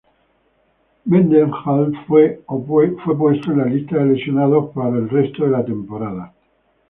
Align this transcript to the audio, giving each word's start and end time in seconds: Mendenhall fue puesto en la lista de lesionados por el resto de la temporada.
Mendenhall 1.05 1.93
fue 2.07 2.41
puesto 2.47 3.51
en 3.51 3.57
la 3.59 3.65
lista 3.65 3.97
de 3.97 4.05
lesionados 4.15 4.71
por 4.73 4.87
el 4.97 5.07
resto 5.09 5.45
de 5.45 5.51
la 5.51 5.63
temporada. 5.63 6.33